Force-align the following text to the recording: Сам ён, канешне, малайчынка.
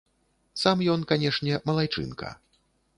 Сам 0.61 0.81
ён, 0.95 1.05
канешне, 1.13 1.63
малайчынка. 1.71 2.37